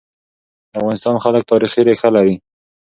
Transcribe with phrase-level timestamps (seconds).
[0.71, 2.35] د افغانستان خلک تاریخي ريښه لري.